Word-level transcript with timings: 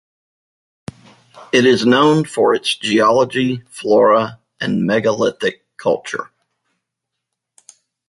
It 1.53 1.63
is 1.67 1.85
known 1.85 2.25
for 2.25 2.55
its 2.55 2.75
geology, 2.75 3.61
flora 3.69 4.39
and 4.59 4.81
megalithic 4.83 5.63
culture. 5.77 6.31